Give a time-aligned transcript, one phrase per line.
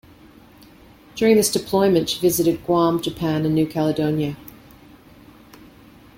[1.13, 4.35] During this deployment, she visited Guam, Japan, and New Caledonia.